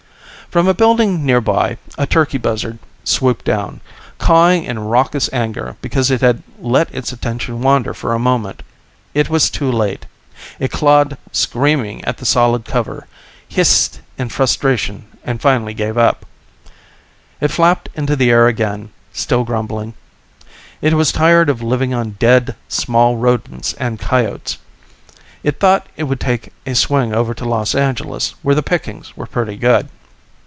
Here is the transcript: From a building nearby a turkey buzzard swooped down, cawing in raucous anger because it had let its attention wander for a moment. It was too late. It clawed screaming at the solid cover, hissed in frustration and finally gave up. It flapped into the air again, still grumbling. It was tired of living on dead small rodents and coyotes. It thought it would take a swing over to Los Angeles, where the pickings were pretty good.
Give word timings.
From 0.49 0.67
a 0.67 0.73
building 0.73 1.25
nearby 1.25 1.77
a 1.97 2.05
turkey 2.05 2.37
buzzard 2.37 2.77
swooped 3.05 3.45
down, 3.45 3.79
cawing 4.19 4.65
in 4.65 4.79
raucous 4.79 5.29
anger 5.31 5.77
because 5.81 6.11
it 6.11 6.19
had 6.19 6.43
let 6.59 6.93
its 6.93 7.13
attention 7.13 7.61
wander 7.61 7.93
for 7.93 8.13
a 8.13 8.19
moment. 8.19 8.61
It 9.13 9.29
was 9.29 9.49
too 9.49 9.71
late. 9.71 10.05
It 10.59 10.69
clawed 10.69 11.15
screaming 11.31 12.03
at 12.03 12.17
the 12.17 12.25
solid 12.25 12.65
cover, 12.65 13.07
hissed 13.47 14.01
in 14.17 14.27
frustration 14.27 15.05
and 15.23 15.39
finally 15.41 15.73
gave 15.73 15.97
up. 15.97 16.25
It 17.39 17.47
flapped 17.51 17.87
into 17.95 18.17
the 18.17 18.29
air 18.29 18.47
again, 18.49 18.89
still 19.13 19.45
grumbling. 19.45 19.93
It 20.81 20.95
was 20.95 21.13
tired 21.13 21.49
of 21.49 21.63
living 21.63 21.93
on 21.93 22.17
dead 22.19 22.57
small 22.67 23.15
rodents 23.15 23.71
and 23.75 24.01
coyotes. 24.01 24.57
It 25.43 25.61
thought 25.61 25.87
it 25.95 26.03
would 26.03 26.19
take 26.19 26.51
a 26.65 26.75
swing 26.75 27.13
over 27.13 27.33
to 27.35 27.45
Los 27.47 27.73
Angeles, 27.73 28.35
where 28.41 28.53
the 28.53 28.61
pickings 28.61 29.15
were 29.15 29.25
pretty 29.27 29.55
good. 29.55 29.87